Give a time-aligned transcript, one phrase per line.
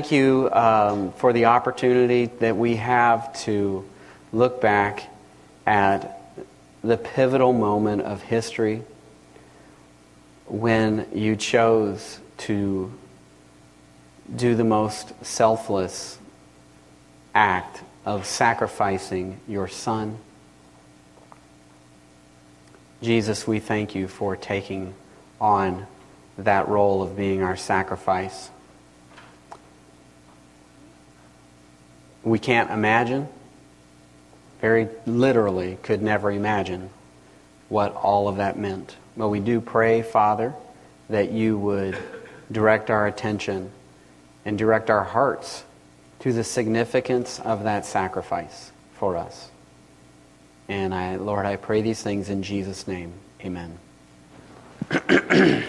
[0.00, 3.84] thank you um, for the opportunity that we have to
[4.32, 5.10] look back
[5.66, 6.22] at
[6.82, 8.82] the pivotal moment of history
[10.46, 12.90] when you chose to
[14.34, 16.18] do the most selfless
[17.34, 20.16] act of sacrificing your son.
[23.02, 24.94] Jesus, we thank you for taking
[25.42, 25.86] on
[26.38, 28.48] that role of being our sacrifice.
[32.22, 33.28] We can't imagine,
[34.60, 36.90] very literally, could never imagine
[37.68, 38.96] what all of that meant.
[39.16, 40.54] But we do pray, Father,
[41.08, 41.98] that you would
[42.50, 43.70] direct our attention
[44.44, 45.64] and direct our hearts
[46.20, 49.50] to the significance of that sacrifice for us.
[50.68, 53.12] And I, Lord, I pray these things in Jesus' name.
[53.44, 53.78] Amen.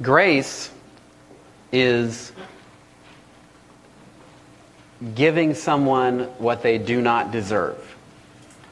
[0.00, 0.70] Grace
[1.72, 2.32] is
[5.14, 7.96] giving someone what they do not deserve.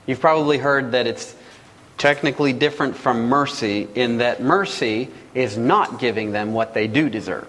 [0.07, 1.35] You've probably heard that it's
[1.99, 7.49] technically different from mercy in that mercy is not giving them what they do deserve.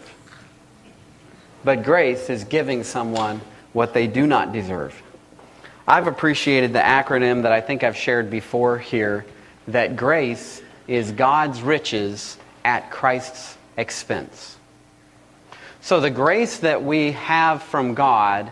[1.63, 3.41] But grace is giving someone
[3.73, 4.99] what they do not deserve.
[5.87, 9.25] I've appreciated the acronym that I think I've shared before here
[9.67, 14.57] that grace is God's riches at Christ's expense.
[15.81, 18.51] So the grace that we have from God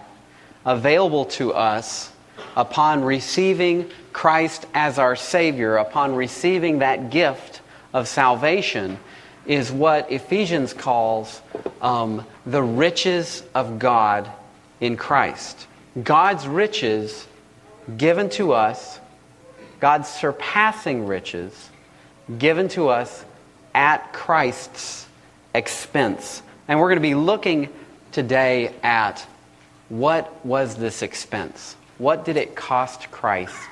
[0.63, 2.11] available to us
[2.55, 7.61] upon receiving Christ as our Savior, upon receiving that gift
[7.93, 8.97] of salvation,
[9.45, 11.41] is what Ephesians calls
[11.81, 14.29] um, the riches of God
[14.79, 15.67] in Christ.
[16.01, 17.27] God's riches
[17.97, 18.99] given to us,
[19.79, 21.69] God's surpassing riches
[22.37, 23.23] given to us
[23.73, 25.04] at Christ's
[25.55, 26.41] expense.
[26.67, 27.69] And we're going to be looking
[28.11, 29.25] today at
[29.89, 31.75] what was this expense?
[31.97, 33.69] What did it cost Christ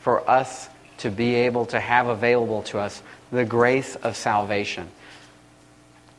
[0.00, 0.68] for us
[0.98, 4.88] to be able to have available to us the grace of salvation?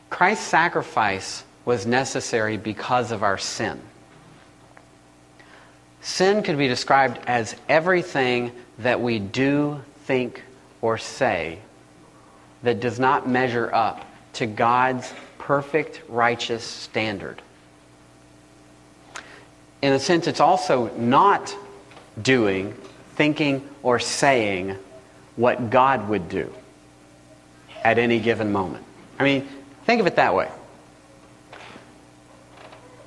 [0.10, 3.80] Christ's sacrifice was necessary because of our sin.
[6.02, 10.42] Sin could be described as everything that we do, think,
[10.82, 11.60] or say
[12.64, 14.04] that does not measure up
[14.34, 17.42] to God's perfect righteous standard
[19.82, 21.56] in a sense, it's also not
[22.22, 22.74] doing,
[23.16, 24.78] thinking, or saying
[25.36, 26.54] what God would do
[27.84, 28.86] at any given moment.
[29.18, 29.48] I mean,
[29.86, 30.50] think of it that way.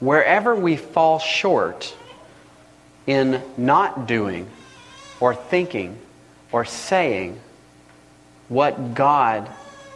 [0.00, 1.94] Wherever we fall short
[3.06, 4.48] in not doing
[5.20, 5.96] or thinking
[6.50, 7.38] or saying
[8.48, 9.48] what God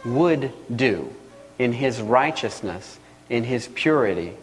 [0.05, 1.13] would do
[1.59, 2.97] in His righteousness,
[3.29, 4.33] in His purity,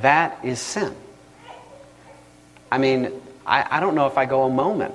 [0.00, 0.94] that is sin.
[2.70, 3.12] I mean,
[3.46, 4.94] I, I don't know if I go a moment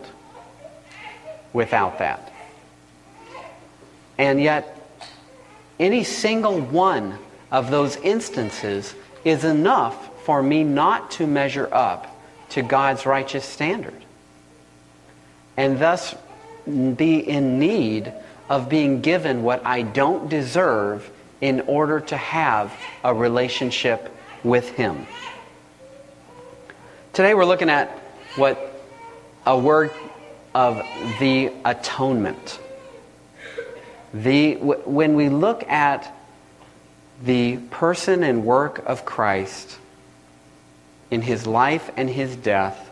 [1.51, 2.31] without that.
[4.17, 4.79] And yet,
[5.79, 7.17] any single one
[7.51, 8.93] of those instances
[9.25, 12.09] is enough for me not to measure up
[12.49, 14.05] to God's righteous standard.
[15.57, 16.15] And thus
[16.65, 18.13] be in need
[18.53, 21.09] of being given what I don't deserve
[21.41, 22.71] in order to have
[23.03, 25.07] a relationship with Him.
[27.13, 27.89] Today we're looking at
[28.35, 28.79] what
[29.43, 29.89] a word
[30.53, 30.83] of
[31.19, 32.59] the atonement.
[34.13, 36.15] The, when we look at
[37.23, 39.79] the person and work of Christ
[41.09, 42.91] in his life and his death,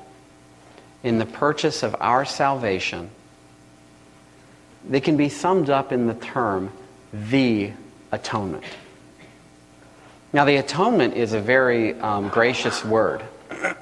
[1.04, 3.12] in the purchase of our salvation,
[4.88, 6.72] they can be summed up in the term
[7.14, 7.72] the
[8.12, 8.64] atonement.
[10.34, 13.22] Now, the atonement is a very um, gracious word.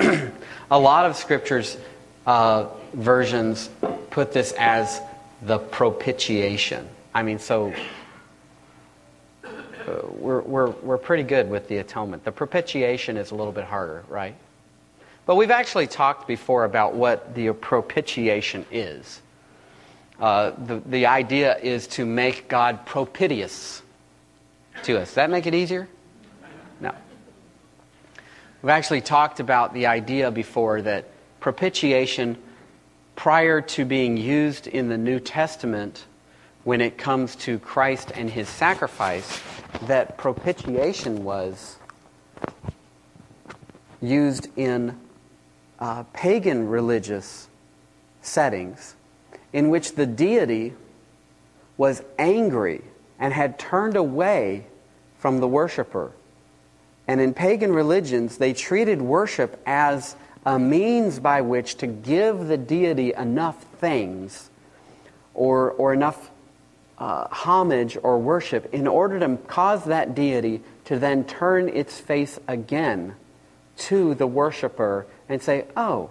[0.72, 1.78] a lot of scriptures
[2.26, 3.70] uh, versions
[4.10, 5.00] put this as
[5.44, 6.88] the propitiation.
[7.14, 7.74] I mean, so
[9.44, 9.48] uh,
[10.10, 12.24] we're, we're, we're pretty good with the atonement.
[12.24, 14.36] The propitiation is a little bit harder, right?
[15.26, 19.22] But we've actually talked before about what the propitiation is.
[20.20, 23.82] Uh, the, the idea is to make God propitious
[24.84, 25.10] to us.
[25.10, 25.88] Does that make it easier?
[26.82, 26.94] No.
[28.62, 31.06] We've actually talked about the idea before that
[31.40, 32.38] propitiation,
[33.16, 36.06] prior to being used in the New Testament,
[36.66, 39.42] when it comes to Christ and his sacrifice,
[39.84, 41.78] that propitiation was
[44.02, 45.00] used in
[45.80, 47.48] uh, pagan religious
[48.22, 48.96] settings
[49.54, 50.74] in which the deity
[51.78, 52.82] was angry
[53.20, 54.66] and had turned away
[55.18, 56.12] from the worshiper.
[57.08, 60.16] And in pagan religions, they treated worship as
[60.46, 64.50] a means by which to give the deity enough things
[65.34, 66.30] or, or enough
[66.98, 72.40] uh, homage or worship in order to cause that deity to then turn its face
[72.48, 73.16] again
[73.78, 76.10] to the worshiper and say, Oh,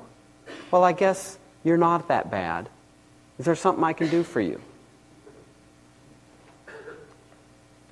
[0.71, 2.69] well, I guess you're not that bad.
[3.39, 4.61] Is there something I can do for you?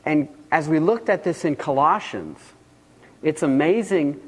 [0.05, 2.39] And as we looked at this in Colossians,
[3.23, 4.21] it's amazing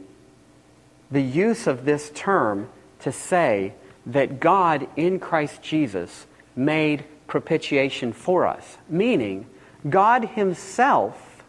[1.11, 2.69] the use of this term
[3.01, 3.75] to say
[4.07, 6.27] that God in Christ Jesus
[6.57, 9.47] made propitiation for us, meaning
[9.89, 11.45] God Himself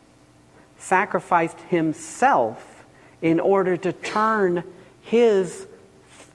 [0.77, 2.85] sacrificed Himself
[3.21, 4.63] in order to turn
[5.01, 5.67] His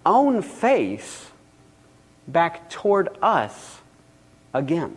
[0.04, 1.31] own face
[2.26, 3.80] back toward us
[4.52, 4.96] again.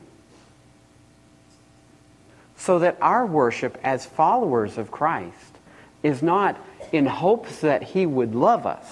[2.55, 5.57] So that our worship as followers of Christ
[6.03, 6.59] is not
[6.91, 8.85] in hopes that He would love us,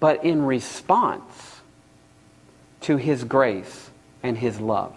[0.00, 1.60] but in response
[2.82, 3.90] to His grace
[4.22, 4.94] and His love.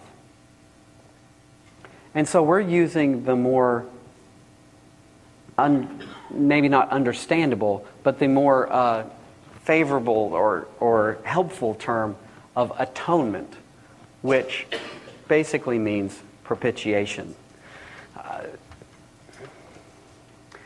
[2.14, 3.86] And so we're using the more,
[5.56, 9.04] un, maybe not understandable, but the more uh,
[9.68, 12.16] favorable or, or helpful term
[12.56, 13.52] of atonement,
[14.22, 14.66] which
[15.28, 17.34] basically means propitiation.
[18.16, 18.44] Uh,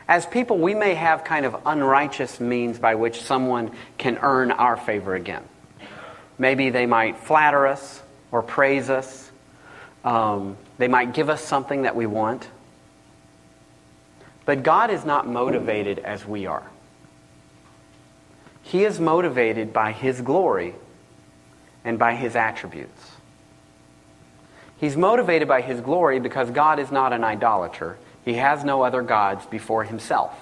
[0.07, 4.77] as people, we may have kind of unrighteous means by which someone can earn our
[4.77, 5.43] favor again.
[6.37, 8.01] Maybe they might flatter us
[8.31, 9.29] or praise us.
[10.05, 12.47] Um, they might give us something that we want.
[14.45, 16.63] But God is not motivated as we are.
[18.63, 20.73] He is motivated by His glory
[21.85, 23.11] and by His attributes.
[24.77, 27.97] He's motivated by His glory because God is not an idolater.
[28.25, 30.37] He has no other gods before Himself.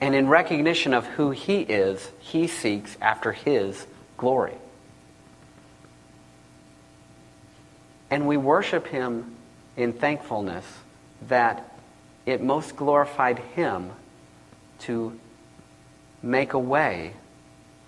[0.00, 3.86] And in recognition of who He is, He seeks after His
[4.16, 4.54] glory.
[8.10, 9.36] And we worship Him
[9.76, 10.64] in thankfulness
[11.28, 11.72] that
[12.24, 13.90] it most glorified Him
[14.80, 15.18] to
[16.22, 17.14] make a way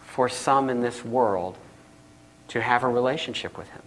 [0.00, 1.56] for some in this world
[2.48, 3.82] to have a relationship with Him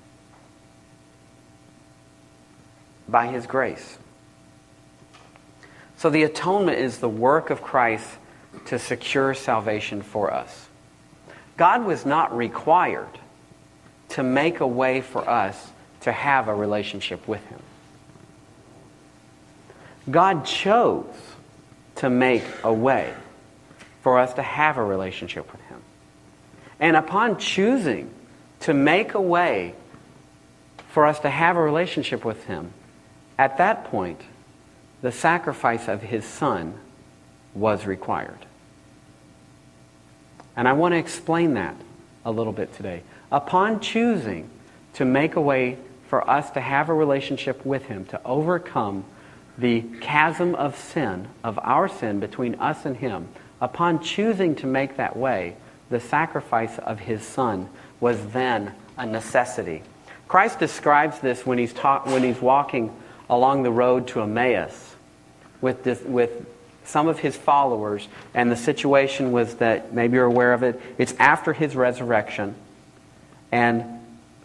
[3.08, 3.98] by His grace.
[5.98, 8.08] So the atonement is the work of Christ
[8.66, 10.68] to secure salvation for us.
[11.58, 13.20] God was not required
[14.10, 15.72] to make a way for us
[16.02, 17.60] to have a relationship with Him.
[20.10, 21.33] God chose
[21.96, 23.14] to make a way
[24.02, 25.82] for us to have a relationship with Him.
[26.80, 28.10] And upon choosing
[28.62, 29.76] to make a way
[30.90, 32.74] for us to have a relationship with Him,
[33.38, 34.22] at that point,
[35.02, 36.74] the sacrifice of His Son
[37.54, 38.46] was required.
[40.56, 41.76] And I want to explain that
[42.26, 43.04] a little bit today.
[43.32, 44.50] Upon choosing
[44.94, 49.06] to make a way for us to have a relationship with Him, to overcome
[49.58, 53.28] the chasm of sin, of our sin between us and Him,
[53.62, 55.56] upon choosing to make that way,
[55.90, 57.70] the sacrifice of His Son
[58.00, 59.84] was then a necessity.
[60.28, 62.92] Christ describes this when he's, ta- when he's walking
[63.30, 64.96] along the road to Emmaus
[65.62, 66.46] with, this, with
[66.84, 71.14] some of his followers, and the situation was that, maybe you're aware of it, it's
[71.20, 72.56] after his resurrection,
[73.52, 73.93] and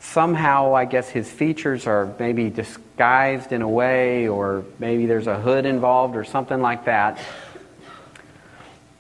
[0.01, 5.39] somehow, I guess, his features are maybe disguised in a way, or maybe there's a
[5.39, 7.19] hood involved, or something like that,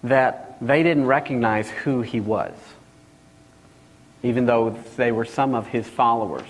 [0.02, 2.54] that they didn't recognize who he was,
[4.22, 6.48] even though they were some of his followers.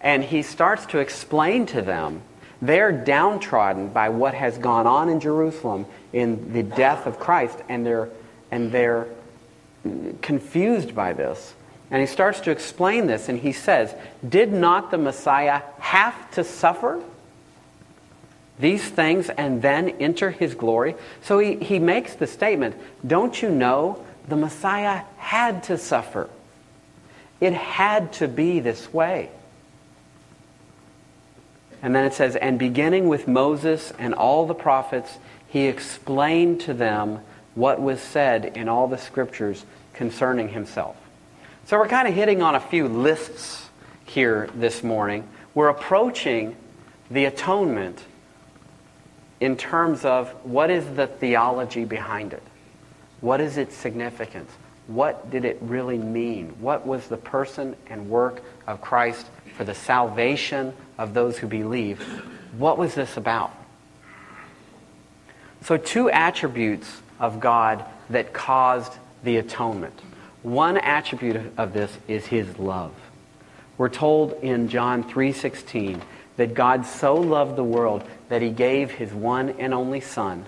[0.00, 2.22] And he starts to explain to them
[2.60, 7.86] they're downtrodden by what has gone on in Jerusalem in the death of Christ, and
[7.86, 8.08] they're,
[8.50, 9.06] and they're
[10.22, 11.54] confused by this.
[11.90, 13.94] And he starts to explain this, and he says,
[14.26, 17.02] Did not the Messiah have to suffer
[18.58, 20.96] these things and then enter his glory?
[21.22, 22.76] So he, he makes the statement
[23.06, 26.28] Don't you know the Messiah had to suffer?
[27.40, 29.30] It had to be this way.
[31.80, 35.16] And then it says, And beginning with Moses and all the prophets,
[35.48, 37.20] he explained to them
[37.54, 39.64] what was said in all the scriptures
[39.94, 40.96] concerning himself.
[41.68, 43.68] So we're kind of hitting on a few lists
[44.06, 45.28] here this morning.
[45.54, 46.56] We're approaching
[47.10, 48.02] the atonement
[49.38, 52.42] in terms of what is the theology behind it?
[53.20, 54.50] What is its significance?
[54.88, 56.48] what did it really mean?
[56.60, 62.00] What was the person and work of Christ for the salvation of those who believe?
[62.56, 63.54] What was this about?
[65.62, 70.00] So, two attributes of God that caused the atonement.
[70.42, 72.92] One attribute of this is his love.
[73.76, 76.00] We're told in John 3:16
[76.36, 80.46] that God so loved the world that he gave his one and only son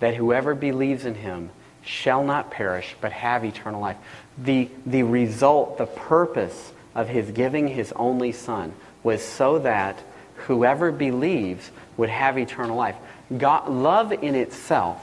[0.00, 1.50] that whoever believes in him
[1.82, 3.96] shall not perish but have eternal life.
[4.36, 10.02] The, the result, the purpose of his giving his only son was so that
[10.46, 12.96] whoever believes would have eternal life.
[13.36, 15.00] God, love in itself,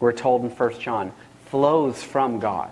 [0.00, 1.12] we're told in 1 John,
[1.46, 2.70] flows from God.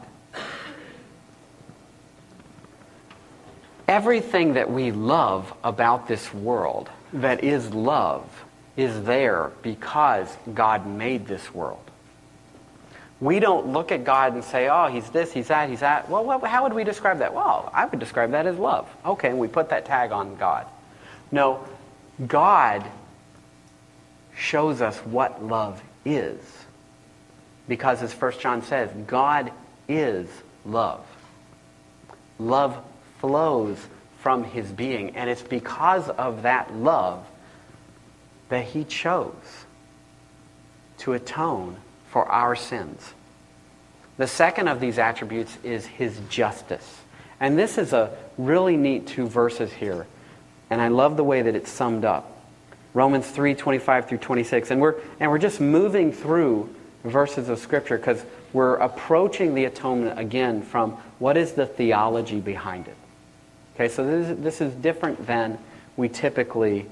[3.91, 8.25] Everything that we love about this world that is love
[8.77, 11.83] is there because God made this world.
[13.19, 16.09] We don't look at God and say, oh, he's this, he's that, he's that.
[16.09, 17.35] Well, what, how would we describe that?
[17.35, 18.89] Well, I would describe that as love.
[19.05, 20.67] Okay, and we put that tag on God.
[21.33, 21.67] No,
[22.29, 22.85] God
[24.37, 26.39] shows us what love is.
[27.67, 29.51] Because as 1 John says, God
[29.89, 30.29] is
[30.65, 31.05] love.
[32.39, 32.81] Love
[33.21, 33.79] flows
[34.21, 35.17] from his being.
[35.17, 37.25] And it's because of that love
[38.49, 39.33] that he chose
[40.99, 41.77] to atone
[42.11, 43.15] for our sins.
[44.19, 47.00] The second of these attributes is his justice.
[47.41, 50.07] And this is a really neat two verses here.
[50.69, 52.37] And I love the way that it's summed up.
[52.93, 54.73] Romans 3, 25 through 26.
[54.73, 56.75] And we're, and we're just moving through
[57.05, 58.23] verses of Scripture because
[58.53, 62.97] we're approaching the atonement again from what is the theology behind it.
[63.81, 65.59] Okay, so this is, this is different than
[65.97, 66.85] we typically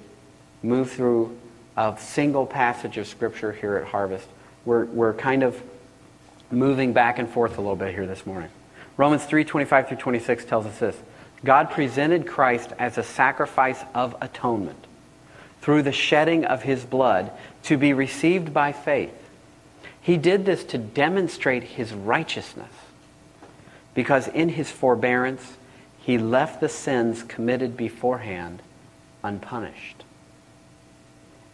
[0.63, 1.37] move through
[1.77, 4.27] a single passage of Scripture here at Harvest.
[4.65, 5.63] We're, we're kind of
[6.51, 8.49] moving back and forth a little bit here this morning.
[8.97, 10.97] Romans 3 25 through 26 tells us this
[11.45, 14.87] God presented Christ as a sacrifice of atonement
[15.61, 17.31] through the shedding of his blood
[17.65, 19.13] to be received by faith.
[20.01, 22.73] He did this to demonstrate his righteousness
[23.93, 25.58] because in his forbearance
[26.09, 28.63] he left the sins committed beforehand
[29.23, 30.05] unpunished.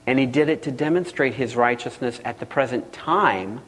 [0.07, 3.63] And he did it to demonstrate his righteousness at the present time,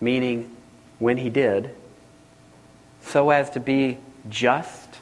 [0.00, 0.56] meaning
[1.00, 1.74] when he did,
[3.02, 5.00] so as to be just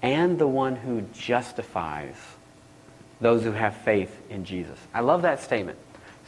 [0.00, 2.16] and the one who justifies
[3.20, 4.78] those who have faith in Jesus.
[4.94, 5.78] I love that statement.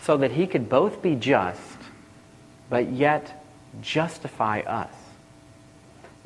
[0.02, 1.78] So that he could both be just,
[2.68, 3.42] but yet
[3.80, 5.05] justify us.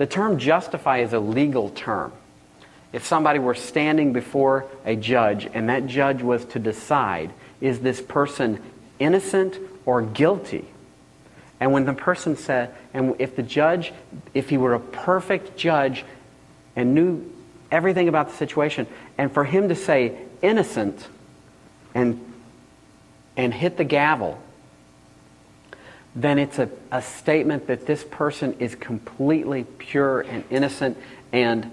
[0.01, 2.15] The term justify is a legal term.
[2.91, 8.01] If somebody were standing before a judge and that judge was to decide, is this
[8.01, 8.63] person
[8.99, 10.65] innocent or guilty?
[11.61, 13.93] And when the person said, and if the judge,
[14.33, 16.03] if he were a perfect judge
[16.75, 17.31] and knew
[17.71, 18.87] everything about the situation,
[19.19, 21.09] and for him to say innocent
[21.95, 22.19] and,
[23.37, 24.41] and hit the gavel,
[26.15, 30.99] then it's a, a statement that this person is completely pure and innocent
[31.33, 31.71] and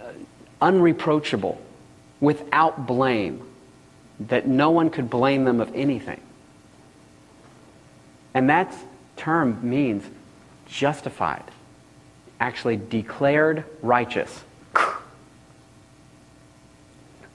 [0.00, 0.04] uh,
[0.60, 1.60] unreproachable,
[2.20, 3.42] without blame,
[4.20, 6.20] that no one could blame them of anything.
[8.34, 8.74] And that
[9.16, 10.04] term means
[10.66, 11.44] justified,
[12.38, 14.44] actually declared righteous.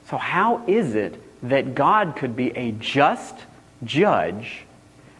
[0.09, 3.35] So, how is it that God could be a just
[3.83, 4.65] judge?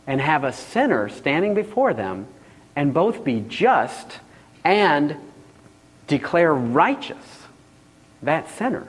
[0.08, 2.28] And have a sinner standing before them
[2.76, 4.20] and both be just
[4.64, 5.16] and
[6.08, 7.44] declare righteous
[8.22, 8.88] that sinner.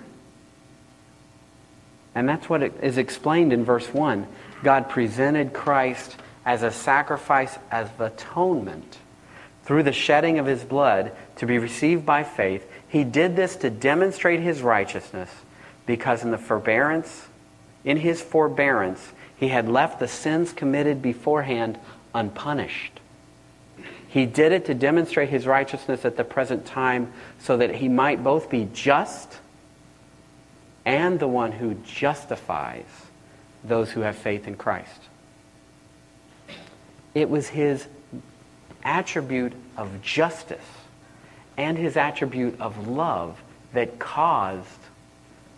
[2.15, 4.27] And that's what is explained in verse 1.
[4.63, 8.99] God presented Christ as a sacrifice of atonement
[9.65, 12.71] through the shedding of his blood to be received by faith.
[12.89, 15.31] He did this to demonstrate his righteousness
[15.87, 17.27] because in the forbearance,
[17.85, 21.79] in his forbearance, he had left the sins committed beforehand
[22.15, 23.01] unpunished.
[24.09, 28.23] He did it to demonstrate his righteousness at the present time so that he might
[28.23, 29.41] both be just
[30.85, 32.85] and the one who justifies
[33.65, 35.09] those who have faith in Christ.
[37.15, 37.87] It was his
[38.85, 40.61] attribute of justice
[41.57, 43.41] and his attribute of love
[43.73, 44.69] that caused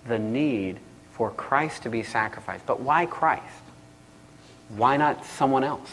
[0.06, 0.78] the need
[1.12, 2.64] for Christ to be sacrificed.
[2.66, 3.42] But why Christ?
[4.68, 5.90] Why not someone else?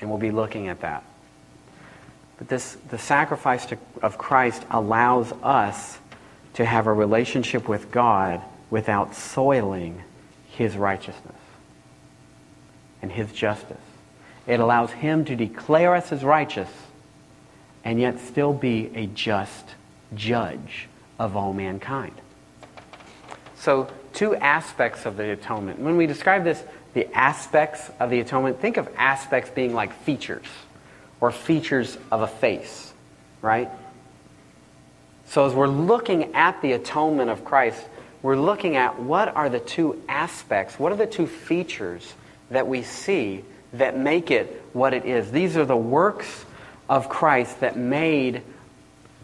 [0.00, 1.04] And we'll be looking at that.
[2.38, 5.98] But this, the sacrifice to, of Christ allows us
[6.54, 10.02] to have a relationship with God without soiling
[10.48, 11.36] his righteousness
[13.02, 13.76] and his justice.
[14.46, 16.70] It allows him to declare us as righteous
[17.84, 19.74] and yet still be a just
[20.14, 22.14] judge of all mankind.
[23.56, 25.78] So, two aspects of the atonement.
[25.78, 26.62] When we describe this,
[26.94, 30.46] the aspects of the atonement, think of aspects being like features
[31.20, 32.92] or features of a face,
[33.42, 33.70] right?
[35.26, 37.84] So, as we're looking at the atonement of Christ,
[38.22, 42.14] we're looking at what are the two aspects, what are the two features
[42.50, 45.30] that we see that make it what it is.
[45.30, 46.44] These are the works
[46.88, 48.42] of Christ that made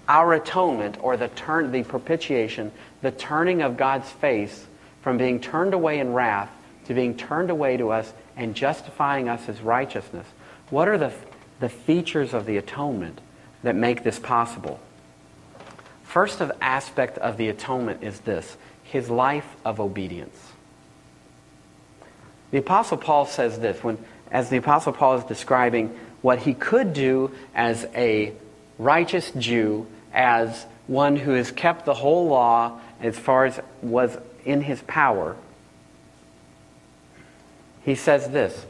[0.09, 2.71] our atonement or the turn the propitiation,
[3.03, 4.65] the turning of God's face
[5.07, 6.51] from being turned away in wrath
[6.85, 10.27] to being turned away to us and justifying us as righteousness.
[10.69, 11.13] What are the,
[11.61, 13.21] the features of the atonement
[13.63, 14.81] that make this possible?
[16.03, 20.51] First of aspect of the atonement is this his life of obedience.
[22.51, 26.93] The Apostle Paul says this when, as the Apostle Paul is describing what he could
[26.93, 28.33] do as a
[28.77, 34.63] righteous Jew, as one who has kept the whole law as far as was in
[34.63, 35.37] his power.
[37.85, 38.65] He says this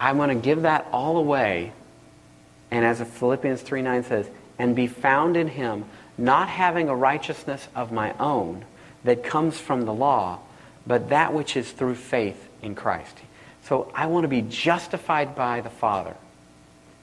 [0.00, 1.72] I'm going to give that all away.
[2.70, 5.84] And as Philippians 3 9 says, and be found in him,
[6.18, 8.64] not having a righteousness of my own
[9.04, 10.40] that comes from the law,
[10.86, 13.16] but that which is through faith in Christ.
[13.62, 16.16] So I want to be justified by the Father,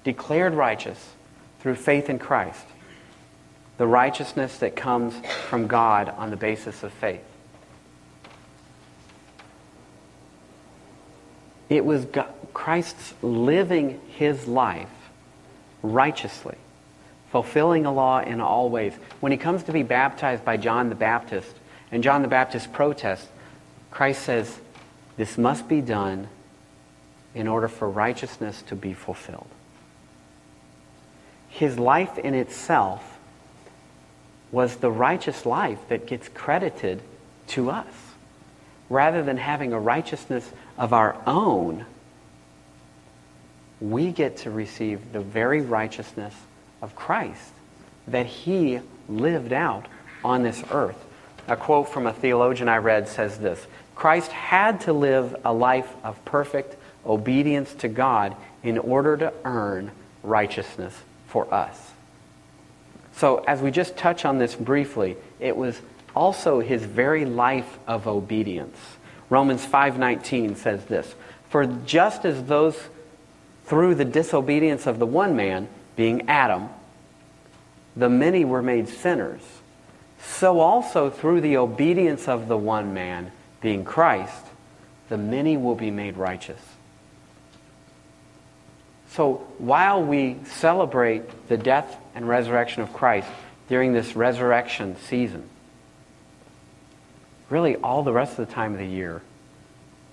[0.04, 1.12] declared righteous
[1.60, 2.66] through faith in Christ,
[3.78, 5.16] the righteousness that comes
[5.48, 7.24] from God on the basis of faith.
[11.70, 14.90] It was God, Christ's living his life
[15.82, 16.58] righteously,
[17.32, 18.94] fulfilling the law in all ways.
[19.20, 21.54] When he comes to be baptized by John the Baptist,
[21.92, 23.28] and John the Baptist protests,
[23.92, 24.60] Christ says,
[25.18, 26.28] This must be done
[27.36, 29.48] in order for righteousness to be fulfilled.
[31.50, 33.20] His life in itself
[34.52, 37.02] was the righteous life that gets credited
[37.48, 38.13] to us.
[38.90, 41.86] Rather than having a righteousness of our own,
[43.80, 46.34] we get to receive the very righteousness
[46.82, 47.52] of Christ
[48.08, 49.88] that he lived out
[50.24, 50.98] on this earth.
[51.48, 53.66] A quote from a theologian I read says this
[53.96, 59.92] Christ had to live a life of perfect obedience to God in order to earn
[60.24, 61.92] righteousness for us.
[63.16, 65.80] So, as we just touch on this briefly, it was
[66.16, 68.78] also his very life of obedience.
[69.30, 71.16] Romans 5:19 says this,
[71.50, 72.78] "For just as those
[73.66, 76.70] through the disobedience of the one man, being Adam,
[77.96, 79.42] the many were made sinners,
[80.20, 84.46] so also through the obedience of the one man, being Christ,
[85.10, 86.60] the many will be made righteous.
[89.10, 93.28] So while we celebrate the death and resurrection of Christ
[93.70, 95.48] during this resurrection season,
[97.54, 99.22] really all the rest of the time of the year,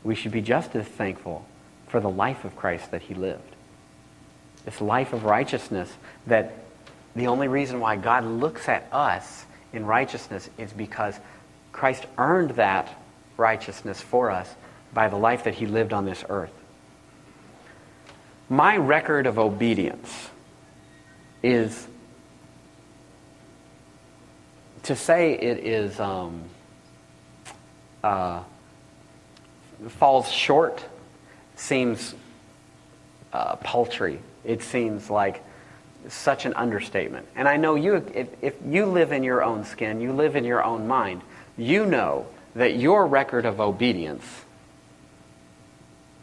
[0.04, 1.46] we should be just as thankful
[1.88, 3.56] for the life of Christ that he lived.
[4.66, 5.90] This life of righteousness
[6.26, 6.52] that
[7.16, 11.18] the only reason why God looks at us in righteousness is because
[11.72, 12.94] Christ earned that
[13.38, 14.54] righteousness for us
[14.92, 16.52] by the life that he lived on this earth.
[18.50, 20.28] My record of obedience
[21.42, 21.86] is
[24.82, 26.42] to say it is um,
[28.02, 28.42] uh,
[29.88, 30.84] falls short
[31.56, 32.14] seems
[33.32, 34.20] uh, paltry.
[34.44, 35.42] It seems like
[36.08, 37.26] such an understatement.
[37.36, 40.44] And I know you, if, if you live in your own skin, you live in
[40.44, 41.20] your own mind,
[41.56, 44.24] you know that your record of obedience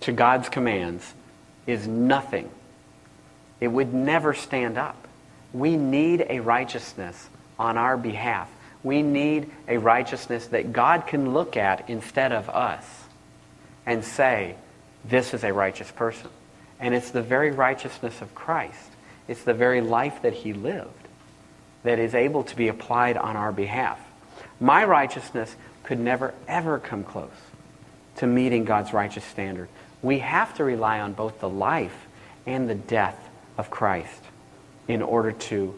[0.02, 1.14] to God's commands
[1.66, 2.50] is nothing.
[3.60, 5.08] It would never stand up.
[5.54, 8.50] We need a righteousness on our behalf.
[8.88, 12.86] We need a righteousness that God can look at instead of us
[13.86, 14.56] and say,
[15.06, 16.30] this is a righteous person.
[16.80, 18.90] And it's the very righteousness of Christ
[19.28, 20.92] it's the very life that he lived
[21.84, 24.00] that is able to be applied on our behalf.
[24.60, 27.30] My righteousness could never, ever come close
[28.18, 29.70] to meeting God's righteous standard.
[30.02, 32.08] We have to rely on both the life
[32.46, 33.18] and the death
[33.58, 34.22] of Christ
[34.88, 35.76] in order to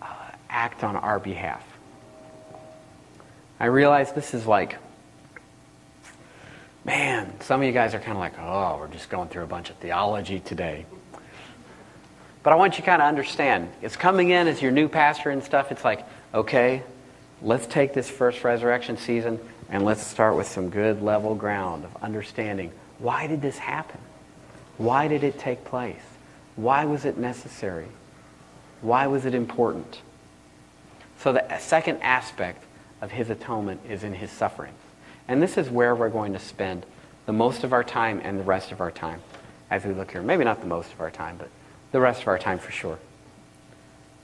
[0.00, 0.06] uh,
[0.48, 1.64] act on our behalf.
[3.58, 4.76] I realize this is like,
[6.84, 9.48] man, some of you guys are kind of like, oh, we're just going through a
[9.48, 10.84] bunch of theology today.
[12.42, 13.70] But I want you to kind of understand.
[13.82, 15.72] It's coming in as your new pastor and stuff.
[15.72, 16.82] It's like, okay,
[17.42, 21.96] let's take this first resurrection season and let's start with some good level ground of
[22.02, 22.70] understanding.
[22.98, 24.00] Why did this happen?
[24.78, 25.96] Why did it take place?
[26.54, 27.88] Why was it necessary?
[28.80, 30.00] Why was it important?
[31.18, 32.62] So the uh, second aspect
[33.00, 34.72] of his atonement is in his suffering.
[35.28, 36.86] And this is where we're going to spend
[37.26, 39.20] the most of our time and the rest of our time
[39.70, 40.22] as we look here.
[40.22, 41.48] Maybe not the most of our time, but
[41.92, 42.98] the rest of our time for sure.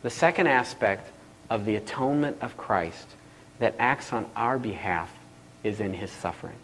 [0.03, 1.11] The second aspect
[1.51, 3.07] of the atonement of Christ
[3.59, 5.13] that acts on our behalf
[5.63, 6.57] is in his suffering.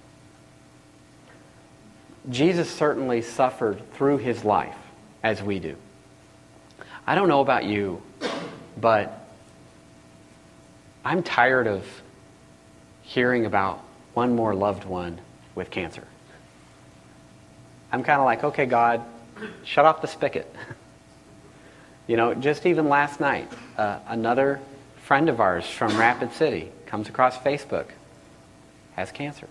[2.31, 4.77] Jesus certainly suffered through his life
[5.23, 5.77] as we do.
[7.07, 8.03] I don't know about you,
[8.81, 9.18] but
[11.09, 11.87] I'm tired of
[13.01, 15.19] hearing about one more loved one
[15.55, 16.07] with cancer.
[17.91, 19.03] I'm kind of like, okay, God,
[19.65, 20.55] shut off the spigot.
[22.07, 24.61] you know, just even last night, uh, another
[25.03, 27.87] friend of ours from Rapid City comes across Facebook,
[28.95, 29.49] has cancer.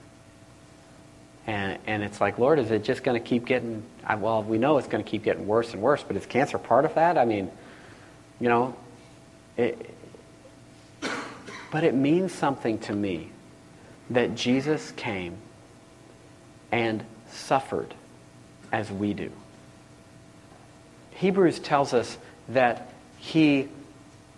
[1.48, 3.82] And, and it's like, Lord, is it just going to keep getting,
[4.20, 6.86] well, we know it's going to keep getting worse and worse, but is cancer part
[6.86, 7.17] of that?
[7.17, 7.50] I mean,
[8.39, 8.76] you know,
[9.58, 9.97] it,
[11.72, 13.30] but it means something to me
[14.10, 15.38] that Jesus came
[16.72, 17.94] and suffered
[18.72, 19.32] as we do.
[21.12, 22.18] Hebrews tells us
[22.50, 23.68] that he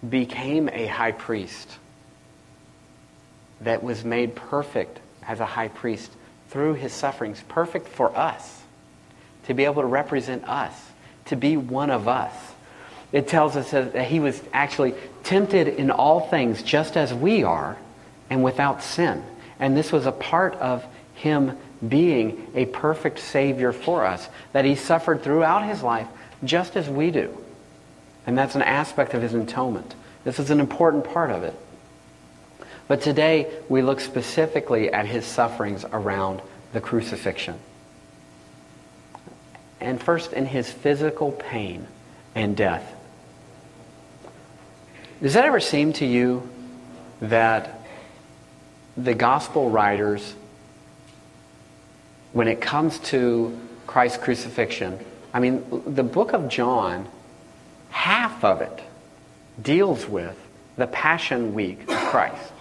[0.08, 1.78] became a high priest
[3.62, 6.12] that was made perfect as a high priest
[6.50, 8.62] through his sufferings, perfect for us,
[9.44, 10.74] to be able to represent us,
[11.26, 12.34] to be one of us.
[13.12, 17.78] It tells us that he was actually tempted in all things just as we are
[18.30, 19.24] and without sin.
[19.60, 24.76] And this was a part of him being a perfect Savior for us, that he
[24.76, 26.08] suffered throughout his life
[26.44, 27.38] just as we do.
[28.28, 29.96] And that's an aspect of his atonement.
[30.24, 31.56] This is an important part of it.
[32.88, 36.42] But today we look specifically at his sufferings around
[36.74, 37.60] the crucifixion.
[39.80, 41.88] And first in his physical pain
[42.36, 42.96] and death.
[45.22, 46.50] Does that ever seem to you
[47.22, 47.82] that
[48.96, 50.34] the gospel writers,
[52.32, 54.98] when it comes to Christ's crucifixion,
[55.34, 57.08] I mean, the book of John,
[57.90, 58.82] half of it
[59.62, 60.38] deals with
[60.78, 62.54] the Passion Week of Christ.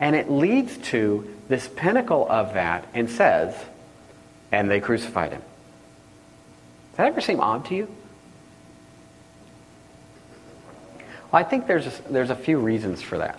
[0.00, 3.54] And it leads to this pinnacle of that and says,
[4.50, 5.42] and they crucified him.
[6.90, 7.95] Does that ever seem odd to you?
[11.36, 13.38] Well, I think there's a, there's a few reasons for that.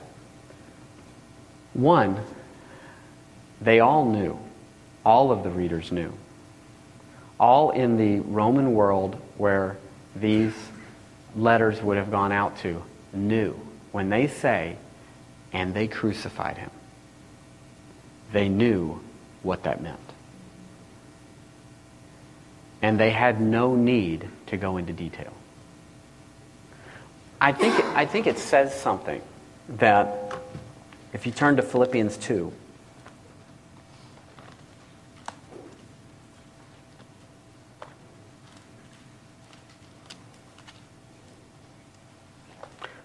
[1.74, 2.20] One,
[3.60, 4.38] they all knew,
[5.04, 6.14] all of the readers knew,
[7.40, 9.78] all in the Roman world where
[10.16, 10.54] these
[11.36, 12.84] letters would have gone out to
[13.14, 13.60] knew
[13.94, 14.76] when they say
[15.52, 16.70] and they crucified him.
[18.32, 19.02] They knew
[19.42, 19.98] what that meant.
[22.84, 25.34] And they had no need to go into detail.
[27.40, 29.22] I think, I think it says something
[29.70, 30.34] that
[31.14, 32.52] if you turn to Philippians 2,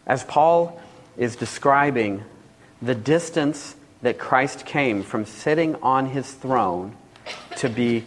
[0.06, 0.80] as Paul
[1.16, 2.24] is describing
[2.80, 6.96] the distance that Christ came from sitting on his throne
[7.56, 8.04] to be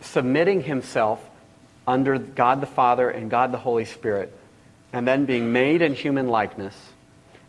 [0.00, 1.27] submitting himself
[1.88, 4.36] under God the Father and God the Holy Spirit,
[4.92, 6.74] and then being made in human likeness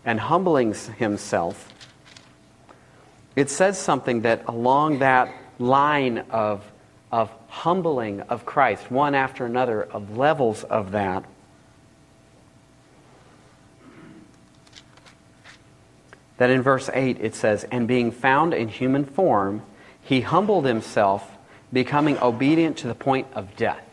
[0.06, 1.74] and humbling himself,
[3.36, 6.64] it says something that along that line of,
[7.12, 11.26] of humbling of Christ, one after another, of levels of that,
[16.38, 19.64] that in verse 8 it says, And being found in human form,
[20.02, 21.38] he humbled himself,
[21.74, 23.84] becoming obedient to the point of death.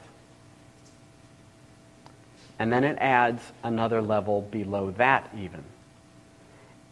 [2.59, 5.62] And then it adds another level below that, even.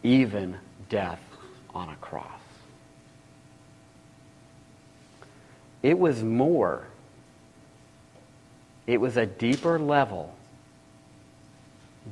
[0.03, 1.21] Even death
[1.75, 2.31] on a cross.
[5.83, 6.87] It was more,
[8.87, 10.35] it was a deeper level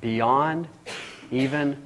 [0.00, 0.68] beyond
[1.30, 1.82] even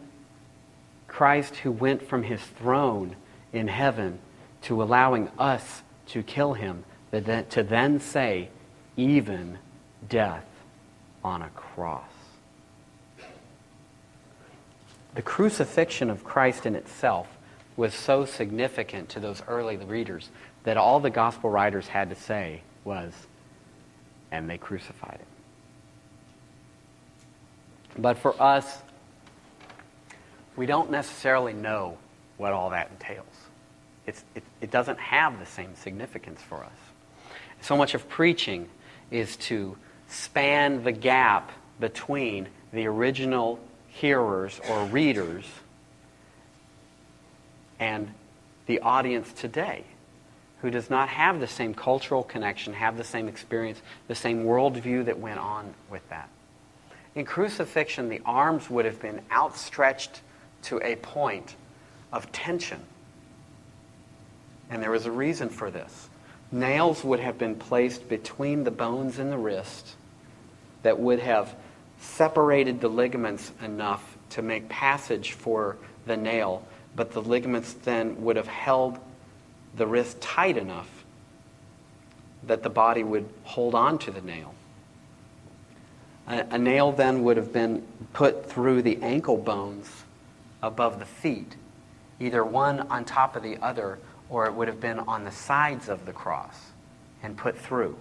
[1.07, 3.16] Christ who went from his throne
[3.52, 4.18] in heaven
[4.62, 8.48] to allowing us to kill him, to then say,
[8.96, 9.59] even
[10.09, 10.44] death
[11.24, 12.02] on a cross.
[15.14, 17.26] The crucifixion of Christ in itself
[17.76, 20.31] was so significant to those early readers
[20.64, 23.12] that all the gospel writers had to say was,
[24.31, 25.26] and they crucified him.
[27.98, 28.83] But for us,
[30.57, 31.96] we don't necessarily know
[32.37, 33.26] what all that entails.
[34.07, 34.22] It,
[34.61, 36.79] it doesn't have the same significance for us.
[37.61, 38.68] So much of preaching
[39.11, 39.76] is to
[40.09, 45.45] span the gap between the original hearers or readers
[47.79, 48.12] and
[48.66, 49.85] the audience today
[50.62, 55.05] who does not have the same cultural connection, have the same experience, the same worldview
[55.05, 56.29] that went on with that.
[57.14, 60.21] In crucifixion, the arms would have been outstretched
[60.62, 61.55] to a point
[62.12, 62.81] of tension.
[64.71, 66.06] And there was a reason for this.
[66.52, 69.94] Nails would have been placed between the bones in the wrist
[70.82, 71.54] that would have
[71.98, 78.37] separated the ligaments enough to make passage for the nail, but the ligaments then would
[78.37, 78.98] have held
[79.76, 81.04] the wrist tight enough
[82.44, 84.54] that the body would hold on to the nail.
[86.28, 90.04] A, a, nail then would have been put through the ankle bones
[90.62, 91.56] above the feet,
[92.20, 93.98] either one on top of the other,
[94.29, 96.57] or it would have been on the sides of the cross
[97.23, 97.97] and put through.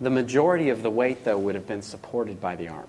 [0.00, 2.88] The majority of the weight, though, would have been supported by the arms.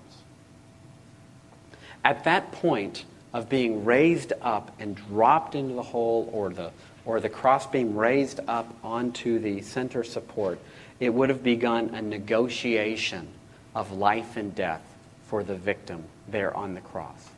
[2.04, 6.70] At that point of being raised up and dropped into the hole, or the,
[7.04, 10.58] or the cross being raised up onto the center support,
[11.00, 13.28] it would have begun a negotiation
[13.74, 14.82] of life and death
[15.26, 17.28] for the victim there on the cross.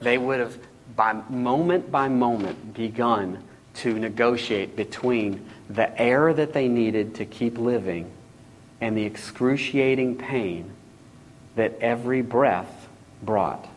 [0.00, 0.58] They would have,
[0.96, 3.42] by moment by moment, begun
[3.74, 8.10] to negotiate between the air that they needed to keep living
[8.80, 10.70] and the excruciating pain
[11.56, 12.88] that every breath
[13.22, 13.68] brought.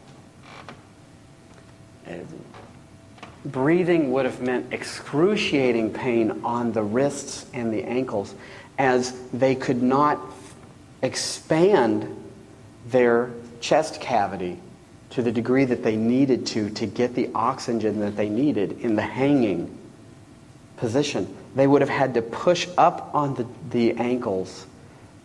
[3.46, 8.34] Breathing would have meant excruciating pain on the wrists and the ankles
[8.78, 10.20] as they could not
[11.02, 12.08] expand
[12.88, 14.60] their chest cavity
[15.14, 18.96] to the degree that they needed to to get the oxygen that they needed in
[18.96, 19.78] the hanging
[20.78, 21.36] position.
[21.56, 24.66] They would have had to push up on the, the ankles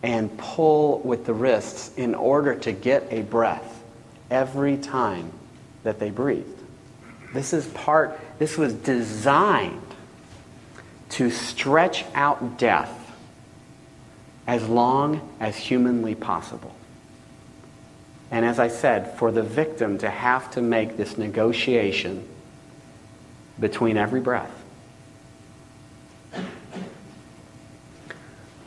[0.03, 3.83] and pull with the wrists in order to get a breath
[4.29, 5.31] every time
[5.83, 6.63] that they breathed.
[7.33, 9.81] This is part, this was designed
[11.09, 12.95] to stretch out death
[14.45, 16.75] as long as humanly possible.
[18.31, 22.27] And as I said, for the victim to have to make this negotiation
[23.59, 24.51] between every breath.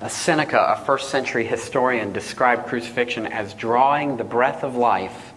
[0.01, 5.33] A Seneca, a first century historian, described crucifixion as drawing the breath of life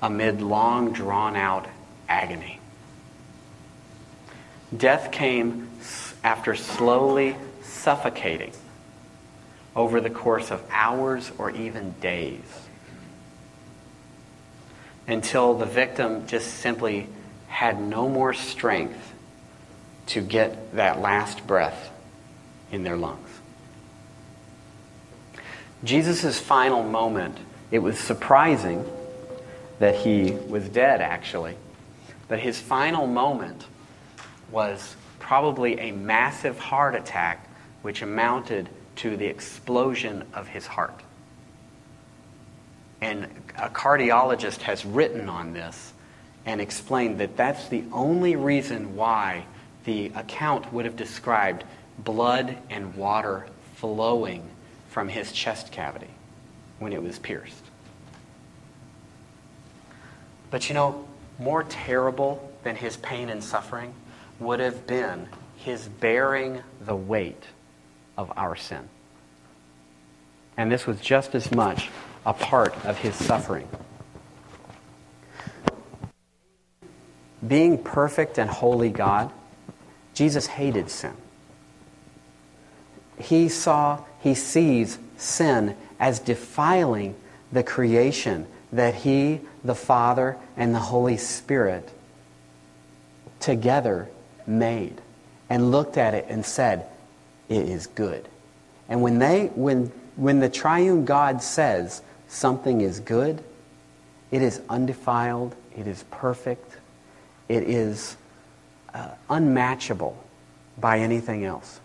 [0.00, 1.68] amid long drawn out
[2.08, 2.58] agony.
[4.74, 5.68] Death came
[6.24, 8.52] after slowly suffocating
[9.76, 12.69] over the course of hours or even days
[15.06, 17.08] until the victim just simply
[17.48, 19.12] had no more strength
[20.06, 21.90] to get that last breath
[22.72, 23.28] in their lungs.
[25.82, 27.38] Jesus' final moment,
[27.70, 28.84] it was surprising
[29.78, 31.56] that he was dead, actually.
[32.28, 33.66] But his final moment
[34.50, 37.48] was probably a massive heart attack,
[37.82, 41.02] which amounted to the explosion of his heart.
[43.00, 43.24] And
[43.56, 45.92] a cardiologist has written on this
[46.46, 49.44] and explained that that's the only reason why
[49.84, 51.64] the account would have described
[51.98, 54.48] blood and water flowing
[54.88, 56.10] from his chest cavity
[56.78, 57.64] when it was pierced.
[60.50, 61.06] But you know,
[61.38, 63.94] more terrible than his pain and suffering
[64.38, 67.44] would have been his bearing the weight
[68.16, 68.88] of our sin.
[70.56, 71.88] And this was just as much
[72.24, 73.68] a part of his suffering.
[77.46, 79.30] Being perfect and holy God,
[80.14, 81.14] Jesus hated sin.
[83.18, 87.14] He saw he sees sin as defiling
[87.52, 91.90] the creation that he, the Father, and the Holy Spirit
[93.40, 94.08] together
[94.46, 95.00] made
[95.48, 96.86] and looked at it and said,
[97.48, 98.28] It is good.
[98.88, 103.42] And when, they, when, when the triune God says something is good,
[104.30, 106.76] it is undefiled, it is perfect,
[107.48, 108.16] it is
[108.94, 110.16] uh, unmatchable
[110.78, 111.80] by anything else.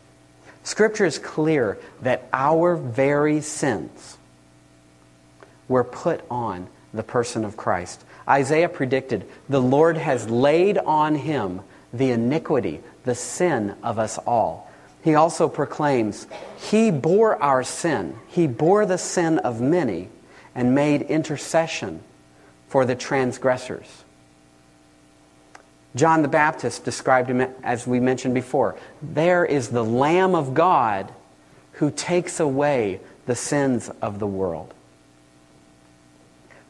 [0.64, 4.18] Scripture is clear that our very sins
[5.68, 8.04] were put on the person of Christ.
[8.28, 11.62] Isaiah predicted, The Lord has laid on him
[11.94, 14.72] the iniquity, the sin of us all.
[15.04, 16.26] He also proclaims,
[16.58, 20.10] He bore our sin, He bore the sin of many,
[20.56, 22.02] and made intercession
[22.68, 24.04] for the transgressors.
[25.96, 28.76] John the Baptist described him as we mentioned before.
[29.02, 31.14] There is the Lamb of God
[31.74, 34.74] who takes away the sins of the world.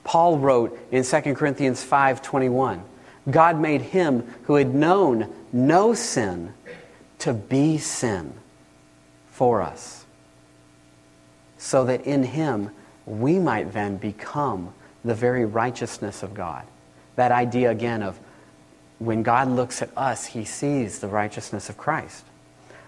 [0.03, 2.83] Paul wrote in 2 Corinthians 5:21,
[3.29, 6.53] God made him who had known no sin
[7.19, 8.33] to be sin
[9.31, 10.05] for us,
[11.57, 12.69] so that in him
[13.05, 16.65] we might then become the very righteousness of God.
[17.15, 18.19] That idea again of
[18.99, 22.23] when God looks at us, he sees the righteousness of Christ.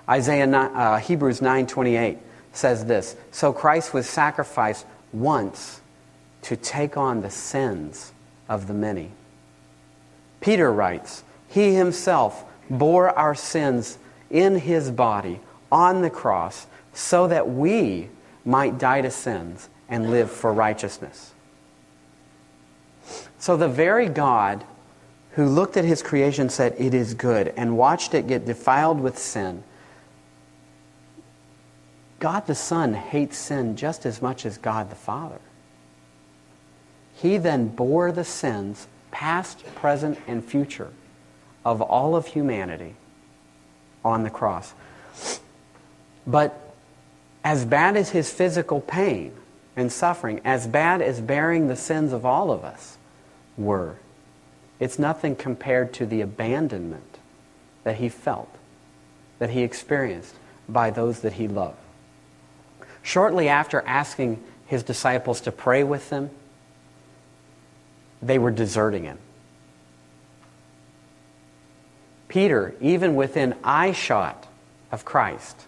[0.10, 2.17] Isaiah, uh, Hebrews 9:28
[2.53, 5.82] says this, "So Christ was sacrificed once
[6.43, 8.13] to take on the sins
[8.49, 9.12] of the many."
[10.39, 13.97] Peter writes, "He himself bore our sins
[14.30, 18.10] in his body on the cross so that we
[18.45, 21.34] might die to sins and live for righteousness."
[23.39, 24.63] So the very God
[25.32, 29.17] who looked at his creation said, It is good, and watched it get defiled with
[29.19, 29.63] sin.
[32.19, 35.39] God the Son hates sin just as much as God the Father.
[37.13, 40.89] He then bore the sins, past, present, and future,
[41.63, 42.95] of all of humanity
[44.04, 44.73] on the cross.
[46.26, 46.73] But
[47.43, 49.34] as bad as his physical pain
[49.78, 52.98] and suffering, as bad as bearing the sins of all of us
[53.56, 53.96] were,
[54.80, 57.20] it's nothing compared to the abandonment
[57.84, 58.54] that he felt,
[59.40, 60.36] that he experienced
[60.68, 61.78] by those that he loved.
[63.04, 66.32] Shortly after asking his disciples to pray with them,
[68.22, 69.20] they were deserting him.
[72.28, 74.48] Peter, even within eyeshot
[74.92, 75.66] of Christ,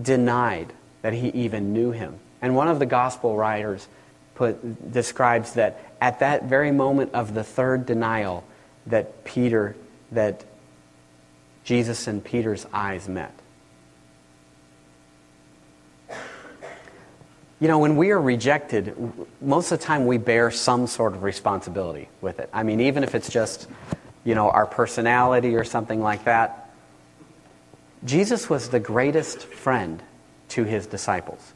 [0.00, 2.18] denied that he even knew him.
[2.42, 3.86] And one of the gospel writers
[4.34, 8.44] put, describes that at that very moment of the third denial
[8.86, 9.76] that Peter,
[10.12, 10.44] that
[11.64, 13.34] Jesus and Peter's eyes met.
[17.60, 18.96] You know, when we are rejected,
[19.42, 22.48] most of the time we bear some sort of responsibility with it.
[22.54, 23.68] I mean, even if it's just,
[24.24, 26.70] you know, our personality or something like that.
[28.02, 30.02] Jesus was the greatest friend
[30.48, 31.52] to his disciples.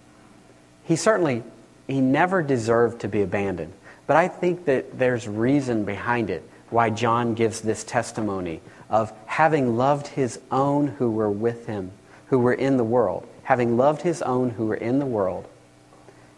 [0.85, 1.42] He certainly
[1.87, 3.73] he never deserved to be abandoned.
[4.07, 9.77] But I think that there's reason behind it why John gives this testimony of having
[9.77, 11.92] loved his own who were with him,
[12.27, 13.27] who were in the world.
[13.44, 15.47] Having loved his own who were in the world,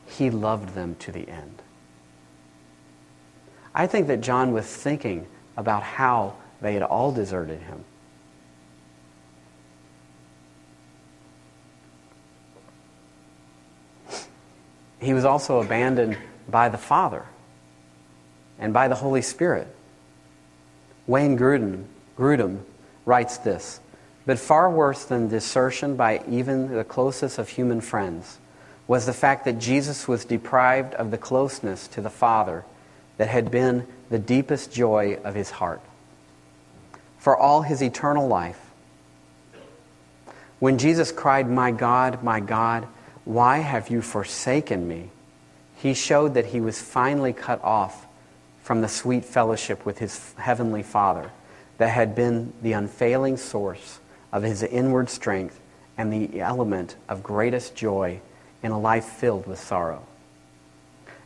[0.06, 1.62] he loved them to the end.
[3.74, 7.84] I think that John was thinking about how they had all deserted him.
[15.06, 17.24] He was also abandoned by the Father
[18.58, 19.68] and by the Holy Spirit.
[21.06, 21.84] Wayne Grudem,
[22.18, 22.60] Grudem
[23.04, 23.80] writes this
[24.26, 28.38] But far worse than desertion by even the closest of human friends
[28.88, 32.64] was the fact that Jesus was deprived of the closeness to the Father
[33.16, 35.80] that had been the deepest joy of his heart.
[37.18, 38.60] For all his eternal life,
[40.58, 42.86] when Jesus cried, My God, my God,
[43.26, 45.10] why have you forsaken me?
[45.76, 48.06] He showed that he was finally cut off
[48.62, 51.32] from the sweet fellowship with his heavenly Father
[51.78, 53.98] that had been the unfailing source
[54.32, 55.60] of his inward strength
[55.98, 58.20] and the element of greatest joy
[58.62, 60.06] in a life filled with sorrow.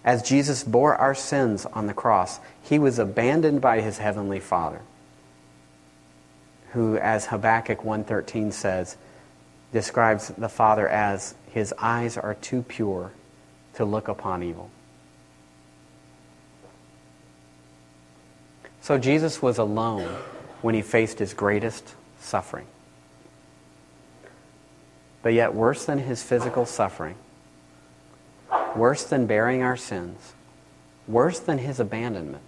[0.03, 4.81] As Jesus bore our sins on the cross, he was abandoned by his heavenly Father,
[6.73, 8.97] who as Habakkuk 1:13 says,
[9.73, 13.13] describes the Father as his eyes are too pure
[13.75, 14.71] to look upon evil.
[18.81, 20.09] So Jesus was alone
[20.63, 22.67] when he faced his greatest suffering.
[25.23, 27.17] But yet, worse than his physical suffering,
[28.75, 30.33] worse than bearing our sins,
[31.07, 32.43] worse than his abandonment,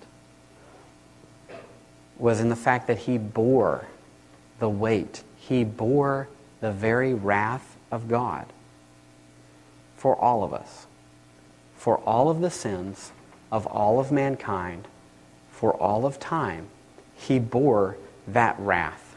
[2.18, 3.86] was in the fact that he bore
[4.58, 6.28] the weight, he bore
[6.60, 8.46] the very wrath of God
[10.02, 10.88] for all of us,
[11.76, 13.12] for all of the sins
[13.52, 14.88] of all of mankind,
[15.52, 16.66] for all of time.
[17.14, 17.96] He bore
[18.26, 19.16] that wrath.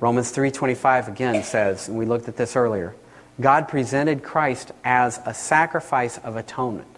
[0.00, 2.94] Romans 3:25 again says, and we looked at this earlier,
[3.38, 6.88] God presented Christ as a sacrifice of atonement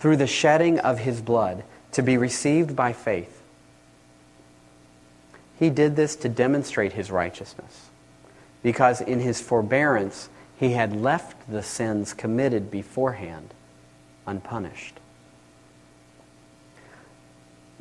[0.00, 3.40] through the shedding of his blood to be received by faith.
[5.60, 7.88] He did this to demonstrate his righteousness
[8.64, 10.28] because in his forbearance
[10.60, 13.54] he had left the sins committed beforehand
[14.26, 15.00] unpunished.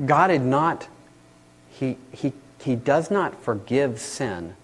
[0.06, 0.88] God had not
[1.72, 4.56] he, he, he does not forgive sin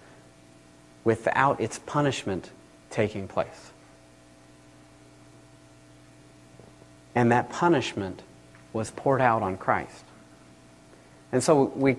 [1.04, 2.50] without its punishment
[2.88, 3.70] taking place.
[7.14, 8.22] And that punishment
[8.72, 10.04] was poured out on Christ.
[11.32, 11.96] And so we,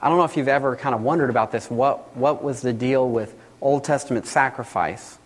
[0.00, 1.70] I don't know if you've ever kind of wondered about this.
[1.70, 5.18] What, what was the deal with Old Testament sacrifice?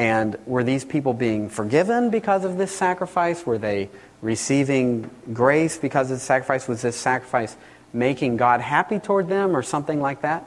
[0.00, 3.44] And were these people being forgiven because of this sacrifice?
[3.44, 3.90] Were they
[4.22, 6.66] receiving grace because of the sacrifice?
[6.66, 7.54] Was this sacrifice
[7.92, 10.46] making God happy toward them or something like that?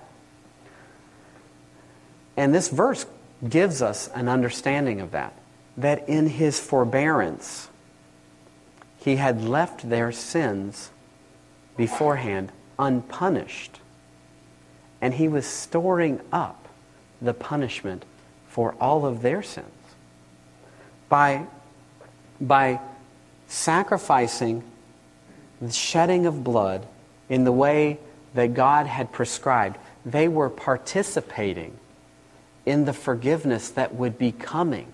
[2.35, 3.05] And this verse
[3.47, 5.35] gives us an understanding of that.
[5.77, 7.69] That in his forbearance,
[8.97, 10.89] he had left their sins
[11.77, 13.81] beforehand unpunished.
[14.99, 16.69] And he was storing up
[17.21, 18.05] the punishment
[18.53, 19.65] for all of their sins.
[21.09, 21.47] By,
[22.39, 22.79] by
[23.47, 24.63] sacrificing
[25.59, 26.85] the shedding of blood
[27.29, 27.97] in the way
[28.35, 31.75] that God had prescribed, they were participating
[32.63, 34.93] in the forgiveness that would be coming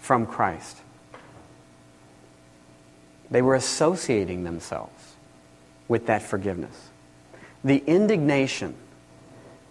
[0.00, 0.78] from Christ.
[3.30, 5.14] They were associating themselves
[5.86, 6.88] with that forgiveness.
[7.62, 8.74] The indignation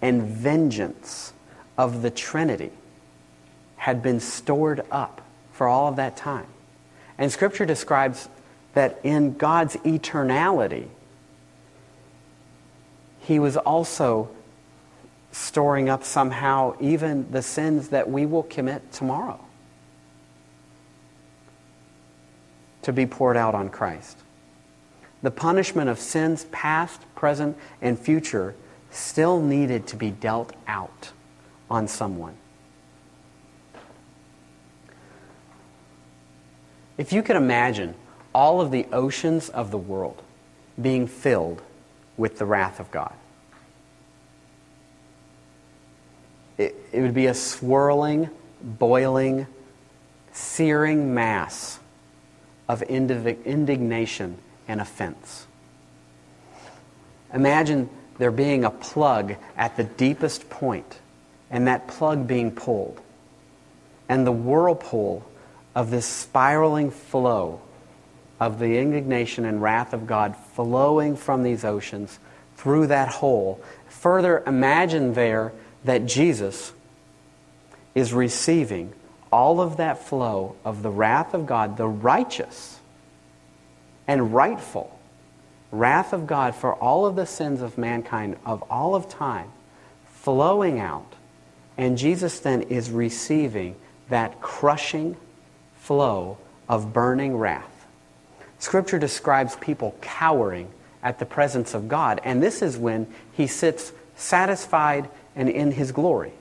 [0.02, 1.34] and vengeance
[1.78, 2.71] of the Trinity
[3.78, 5.21] had been stored up
[5.51, 6.47] for all of that time.
[7.17, 8.28] And Scripture describes
[8.73, 10.88] that in God's eternality,
[13.21, 14.30] He was also
[15.32, 19.39] storing up somehow even the sins that we will commit tomorrow
[22.82, 24.17] to be poured out on Christ.
[25.21, 28.55] The punishment of sins past, present, and future
[28.91, 31.11] still needed to be dealt out
[31.70, 32.36] on someone.
[36.97, 37.95] If you could imagine
[38.34, 40.22] all of the oceans of the world
[40.82, 41.61] being filled
[42.18, 43.13] with the wrath of God,
[46.57, 48.30] it, it would be a swirling,
[48.61, 49.45] boiling,
[50.32, 51.80] searing mass
[52.68, 54.38] of indignation
[54.68, 55.45] and offense.
[57.34, 60.99] Imagine there being a plug at the deepest point
[61.50, 63.00] and that plug being pulled,
[64.10, 65.26] and the whirlpool
[65.76, 67.62] of this spiraling flow
[68.39, 72.20] of the indignation and wrath of God flowing from these oceans
[72.56, 73.62] through that hole.
[73.89, 76.74] Further, imagine there that Jesus
[77.95, 78.93] is receiving
[79.32, 82.80] all of that flow of the wrath of God, the righteous
[84.08, 84.98] and rightful
[85.72, 89.52] wrath of God for all of the sins of mankind of all of time
[90.14, 91.14] flowing out
[91.78, 93.75] and Jesus then is receiving
[94.09, 95.15] that crushing
[95.75, 97.86] flow of burning wrath.
[98.59, 100.69] Scripture describes people cowering
[101.03, 105.91] at the presence of God, and this is when he sits satisfied and in his
[105.91, 106.34] glory.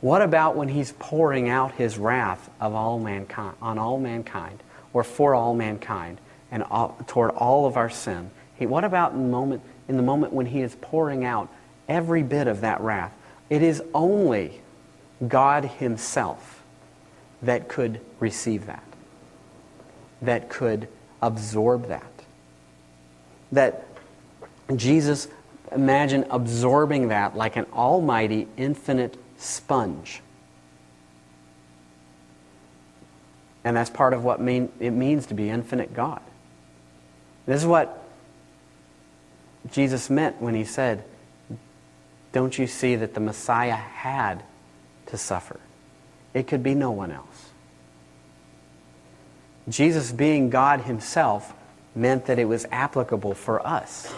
[0.00, 4.62] What about when he's pouring out his wrath of all mankind, on all mankind,
[4.92, 6.18] or for all mankind,
[6.50, 8.30] and all, toward all of our sin?
[8.56, 11.52] He, what about in the moment in the moment when he is pouring out
[11.90, 13.12] every bit of that wrath.
[13.50, 14.62] It is only
[15.26, 16.62] God Himself
[17.42, 18.84] that could receive that,
[20.22, 20.88] that could
[21.20, 22.04] absorb that.
[23.52, 23.84] That
[24.76, 25.26] Jesus,
[25.72, 30.22] imagine absorbing that like an almighty, infinite sponge.
[33.64, 36.22] And that's part of what mean, it means to be infinite God.
[37.46, 38.04] This is what
[39.72, 41.04] Jesus meant when he said,
[42.32, 44.42] don't you see that the Messiah had
[45.06, 45.58] to suffer?
[46.32, 47.50] It could be no one else.
[49.68, 51.52] Jesus being God himself
[51.94, 54.12] meant that it was applicable for us.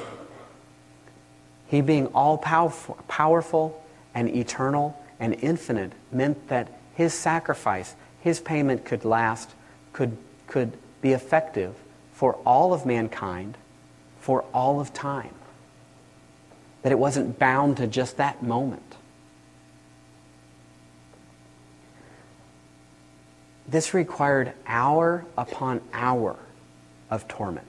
[1.69, 3.83] He being all powerful powerful
[4.15, 9.51] and eternal and infinite meant that his sacrifice, his payment could last,
[9.95, 11.75] could, could be effective
[12.13, 13.57] for all of mankind
[14.21, 15.35] for all of time
[16.83, 18.83] that it wasn't bound to just that moment.
[23.67, 26.37] This required hour upon hour
[27.11, 27.67] of torment.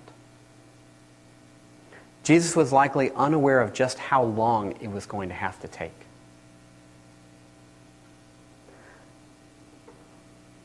[2.24, 5.92] Jesus was likely unaware of just how long it was going to have to take.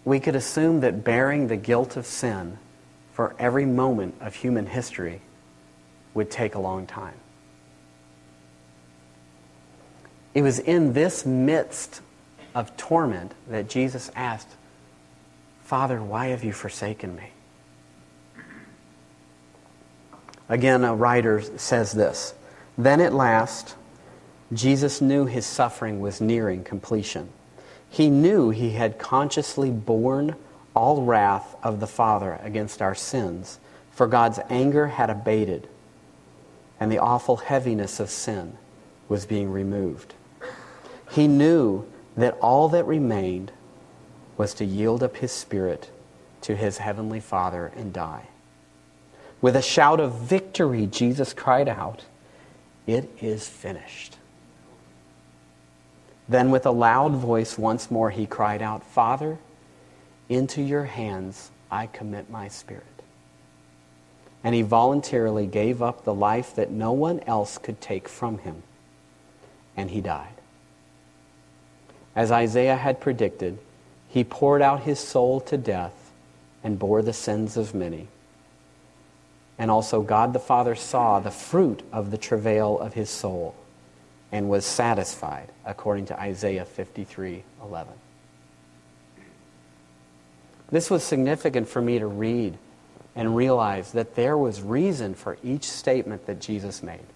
[0.04, 2.58] We could assume that bearing the guilt of sin
[3.12, 5.20] for every moment of human history
[6.14, 7.14] would take a long time.
[10.38, 12.00] It was in this midst
[12.54, 14.54] of torment that Jesus asked,
[15.64, 17.32] Father, why have you forsaken me?
[20.48, 22.34] Again, a writer says this
[22.78, 23.74] Then at last,
[24.52, 27.30] Jesus knew his suffering was nearing completion.
[27.90, 30.36] He knew he had consciously borne
[30.72, 33.58] all wrath of the Father against our sins,
[33.90, 35.68] for God's anger had abated,
[36.78, 38.56] and the awful heaviness of sin
[39.08, 40.14] was being removed.
[41.10, 41.86] He knew
[42.16, 43.52] that all that remained
[44.36, 45.90] was to yield up his spirit
[46.42, 48.28] to his heavenly Father and die.
[49.40, 52.04] With a shout of victory, Jesus cried out,
[52.86, 54.16] It is finished.
[56.28, 59.38] Then, with a loud voice, once more he cried out, Father,
[60.28, 62.84] into your hands I commit my spirit.
[64.44, 68.62] And he voluntarily gave up the life that no one else could take from him,
[69.76, 70.37] and he died.
[72.18, 73.58] As Isaiah had predicted,
[74.08, 76.10] he poured out his soul to death
[76.64, 78.08] and bore the sins of many.
[79.56, 83.54] And also, God the Father saw the fruit of the travail of his soul
[84.32, 87.92] and was satisfied, according to Isaiah 53 11.
[90.72, 92.58] This was significant for me to read
[93.14, 97.06] and realize that there was reason for each statement that Jesus made.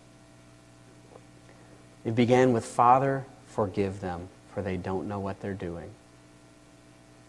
[2.04, 5.90] It began with, Father, forgive them, for they don't know what they're doing.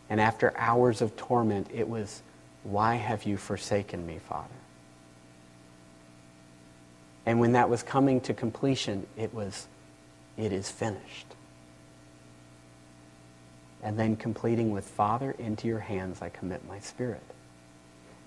[0.09, 2.21] And after hours of torment, it was,
[2.63, 4.49] Why have you forsaken me, Father?
[7.25, 9.67] And when that was coming to completion, it was,
[10.37, 11.27] It is finished.
[13.81, 17.23] And then completing with, Father, into your hands I commit my spirit.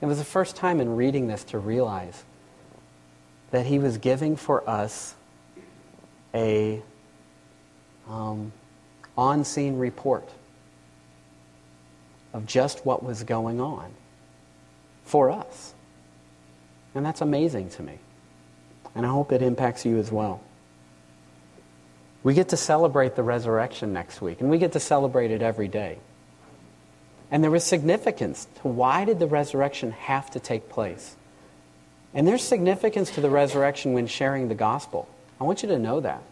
[0.01, 2.24] It was the first time in reading this to realize
[3.51, 5.14] that he was giving for us
[6.34, 6.82] a
[8.09, 8.53] um,
[9.17, 10.29] on-scene report
[12.33, 13.93] of just what was going on
[15.05, 15.75] for us.
[16.95, 17.99] And that's amazing to me.
[18.95, 20.41] And I hope it impacts you as well.
[22.23, 25.69] We get to celebrate the resurrection next week, and we get to celebrate it every
[25.69, 25.99] day.
[27.31, 31.17] And there was significance to why did the resurrection have to take place?
[32.14, 35.09] And there's significance to the resurrection when sharing the gospel.
[35.41, 36.23] I want you to know that.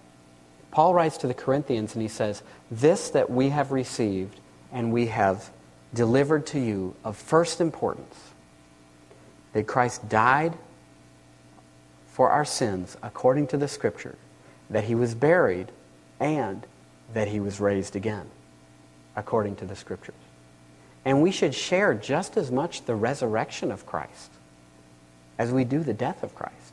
[0.74, 4.40] Paul writes to the Corinthians and he says, This that we have received
[4.72, 5.50] and we have
[5.94, 8.32] delivered to you of first importance
[9.52, 10.54] that Christ died
[12.08, 14.16] for our sins according to the Scripture,
[14.68, 15.70] that he was buried,
[16.18, 16.66] and
[17.12, 18.28] that he was raised again
[19.14, 20.16] according to the Scriptures.
[21.04, 24.32] And we should share just as much the resurrection of Christ
[25.38, 26.63] as we do the death of Christ.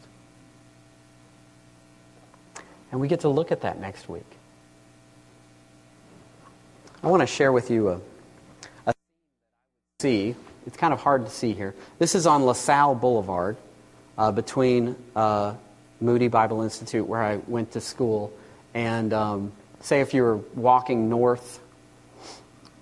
[2.92, 4.26] And we get to look at that next week.
[7.04, 8.02] I want to share with you a,
[8.86, 8.94] a
[10.02, 10.36] see.
[10.68, 11.74] It's kind of hard to see here.
[11.98, 13.58] This is on LaSalle Boulevard
[14.18, 15.56] uh, between uh,
[16.00, 18.32] Moody Bible Institute, where I went to school,
[18.74, 21.60] and um, say if you were walking north,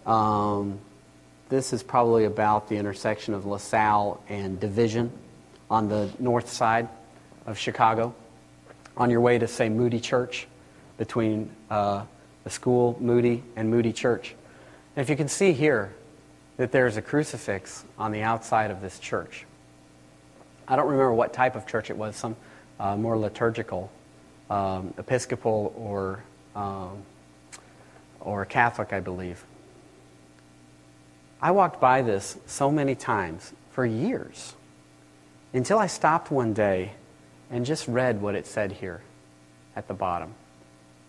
[0.05, 0.79] um,
[1.47, 5.11] this is probably about the intersection of LaSalle and Division
[5.69, 6.89] on the north side
[7.45, 8.13] of Chicago
[8.99, 10.47] on your way to, say, Moody Church,
[10.97, 12.03] between uh,
[12.43, 14.35] the school, Moody, and Moody Church.
[14.95, 15.93] And if you can see here
[16.57, 19.45] that there's a crucifix on the outside of this church.
[20.67, 22.35] I don't remember what type of church it was, some
[22.79, 23.89] uh, more liturgical,
[24.49, 26.23] um, Episcopal or,
[26.55, 27.01] um,
[28.19, 29.45] or Catholic, I believe.
[31.41, 34.55] I walked by this so many times for years
[35.53, 36.91] until I stopped one day
[37.51, 39.01] and just read what it said here
[39.75, 40.33] at the bottom.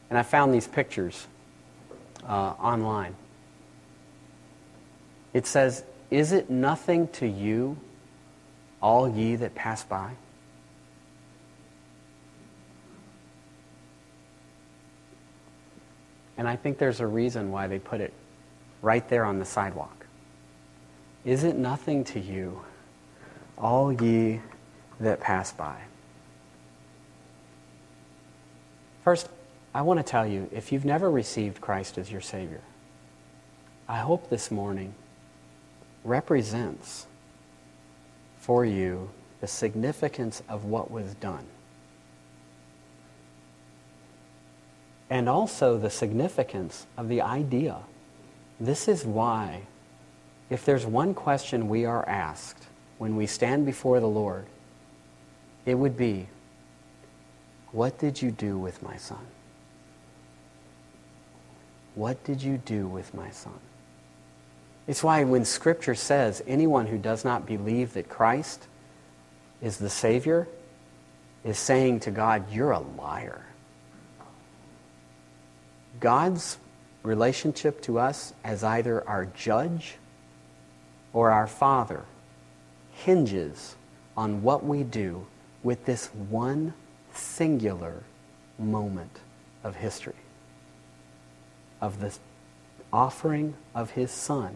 [0.08, 1.26] And I found these pictures
[2.26, 3.14] uh, online.
[5.32, 7.76] It says, Is it nothing to you,
[8.82, 10.12] all ye that pass by?
[16.36, 18.14] And I think there's a reason why they put it
[18.80, 20.06] right there on the sidewalk.
[21.24, 22.62] Is it nothing to you,
[23.58, 24.40] all ye
[25.00, 25.82] that pass by?
[29.10, 29.28] First,
[29.74, 32.60] I want to tell you if you've never received Christ as your Savior,
[33.88, 34.94] I hope this morning
[36.04, 37.08] represents
[38.38, 41.44] for you the significance of what was done.
[45.10, 47.78] And also the significance of the idea.
[48.60, 49.62] This is why,
[50.50, 54.46] if there's one question we are asked when we stand before the Lord,
[55.66, 56.28] it would be
[57.72, 59.26] what did you do with my son?
[61.94, 63.58] What did you do with my son?
[64.86, 68.66] It's why when Scripture says anyone who does not believe that Christ
[69.60, 70.48] is the Savior
[71.44, 73.44] is saying to God, You're a liar.
[76.00, 76.58] God's
[77.02, 79.96] relationship to us as either our judge
[81.12, 82.04] or our father
[82.92, 83.76] hinges
[84.16, 85.26] on what we do
[85.62, 86.74] with this one
[87.20, 88.02] singular
[88.58, 89.20] moment
[89.62, 90.14] of history,
[91.80, 92.16] of the
[92.92, 94.54] offering of his son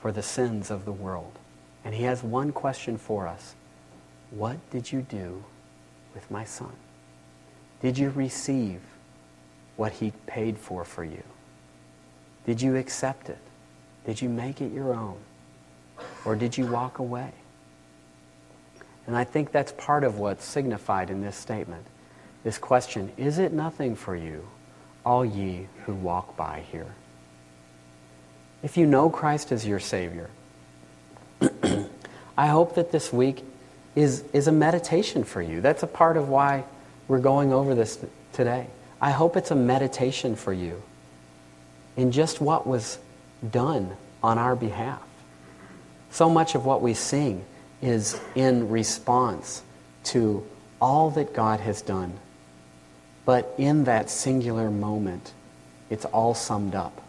[0.00, 1.38] for the sins of the world.
[1.84, 3.54] And he has one question for us.
[4.30, 5.44] What did you do
[6.14, 6.72] with my son?
[7.80, 8.80] Did you receive
[9.76, 11.22] what he paid for for you?
[12.44, 13.38] Did you accept it?
[14.04, 15.18] Did you make it your own?
[16.24, 17.32] Or did you walk away?
[19.06, 21.86] And I think that's part of what's signified in this statement.
[22.42, 24.46] This question, is it nothing for you,
[25.04, 26.94] all ye who walk by here?
[28.62, 30.30] If you know Christ as your Savior,
[32.36, 33.44] I hope that this week
[33.94, 35.60] is, is a meditation for you.
[35.60, 36.64] That's a part of why
[37.08, 37.98] we're going over this
[38.32, 38.66] today.
[39.00, 40.82] I hope it's a meditation for you
[41.96, 42.98] in just what was
[43.50, 45.02] done on our behalf.
[46.10, 47.44] So much of what we sing
[47.86, 49.62] is in response
[50.04, 50.44] to
[50.80, 52.18] all that God has done.
[53.24, 55.32] But in that singular moment,
[55.88, 57.00] it's all summed up.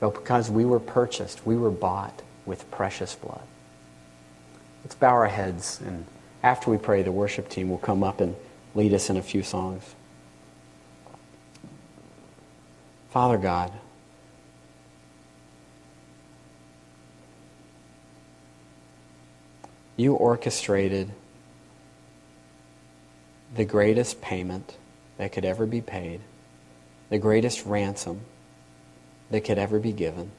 [0.00, 3.42] But because we were purchased, we were bought with precious blood.
[4.84, 6.06] Let's bow our heads, and
[6.42, 8.36] after we pray, the worship team will come up and
[8.74, 9.82] lead us in a few songs.
[13.10, 13.72] Father God,
[19.98, 21.10] you orchestrated
[23.54, 24.76] the greatest payment
[25.16, 26.20] that could ever be paid,
[27.10, 28.20] the greatest ransom
[29.30, 30.30] that could ever be given.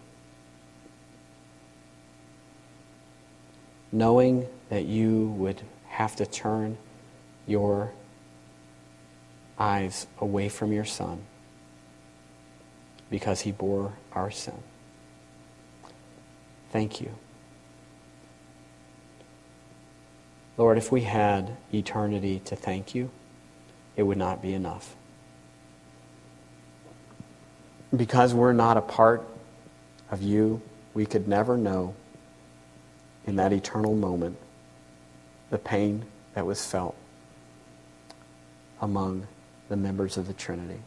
[3.91, 6.77] Knowing that you would have to turn
[7.45, 7.91] your
[9.59, 11.21] eyes away from your son
[13.09, 14.63] because he bore our sin.
[16.71, 17.11] Thank you.
[20.59, 23.09] Lord, if we had eternity to thank you,
[23.95, 24.93] it would not be enough.
[27.95, 29.25] Because we're not a part
[30.11, 30.61] of you,
[30.93, 31.95] we could never know
[33.25, 34.35] in that eternal moment
[35.49, 36.03] the pain
[36.33, 36.97] that was felt
[38.81, 39.27] among
[39.69, 40.81] the members of the Trinity.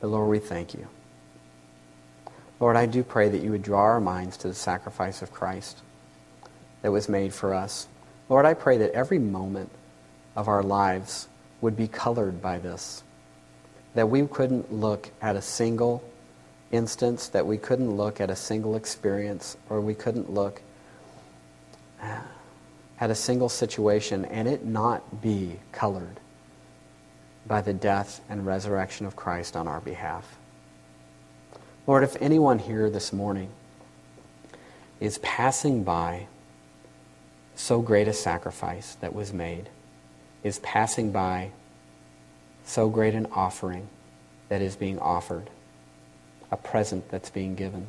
[0.00, 0.88] But Lord, we thank you.
[2.58, 5.82] Lord, I do pray that you would draw our minds to the sacrifice of Christ
[6.82, 7.86] that was made for us.
[8.28, 9.70] Lord, I pray that every moment
[10.36, 11.28] of our lives
[11.60, 13.02] would be colored by this,
[13.94, 16.02] that we couldn't look at a single
[16.70, 20.62] instance, that we couldn't look at a single experience, or we couldn't look
[22.02, 26.20] at a single situation and it not be colored
[27.46, 30.38] by the death and resurrection of Christ on our behalf.
[31.86, 33.50] Lord, if anyone here this morning
[35.00, 36.26] is passing by
[37.60, 39.68] so great a sacrifice that was made,
[40.42, 41.50] is passing by
[42.64, 43.86] so great an offering
[44.48, 45.50] that is being offered,
[46.50, 47.86] a present that's being given,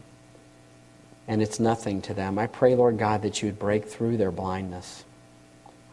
[1.27, 2.37] and it's nothing to them.
[2.37, 5.05] I pray, Lord God, that you would break through their blindness.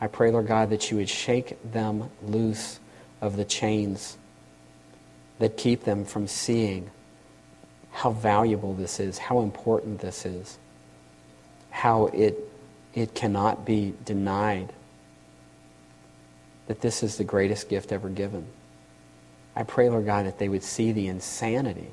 [0.01, 2.81] I pray, Lord God, that you would shake them loose
[3.21, 4.17] of the chains
[5.39, 6.91] that keep them from seeing
[7.93, 10.59] how valuable this is, how important this is,
[11.71, 12.48] how it,
[13.01, 14.73] it cannot be denied
[16.67, 18.47] that this is the greatest gift ever given.
[19.57, 21.91] I pray, Lord God, that they would see the insanity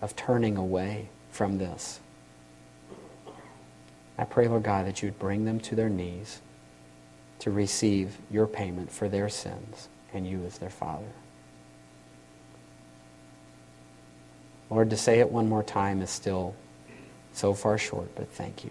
[0.00, 2.00] of turning away from this.
[4.16, 6.40] I pray, Lord God, that you would bring them to their knees
[7.40, 11.12] to receive your payment for their sins and you as their Father.
[14.70, 16.54] Lord, to say it one more time is still
[17.32, 18.70] so far short, but thank you.